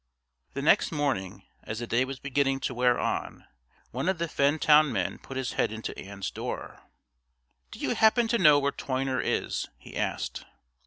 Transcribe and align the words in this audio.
The 0.55 0.63
next 0.63 0.91
morning, 0.91 1.43
as 1.61 1.77
the 1.77 1.85
day 1.85 2.05
was 2.05 2.17
beginning 2.19 2.59
to 2.61 2.73
wear 2.73 2.99
on, 2.99 3.45
one 3.91 4.09
of 4.09 4.17
the 4.17 4.27
Fentown 4.27 4.91
men 4.91 5.19
put 5.19 5.37
his 5.37 5.51
head 5.51 5.71
into 5.71 5.95
Ann's 5.95 6.31
door. 6.31 6.79
"Do 7.69 7.77
you 7.77 7.93
happen 7.93 8.27
to 8.29 8.39
know 8.39 8.57
where 8.57 8.71
Toyner 8.71 9.19
is?" 9.23 9.67
he 9.77 9.95
asked. 9.95 10.43